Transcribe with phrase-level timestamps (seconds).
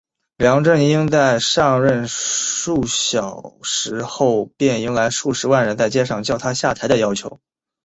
[0.37, 7.39] 梁振英在上任数小时后便迎来数十万人在街上叫他下台的要求。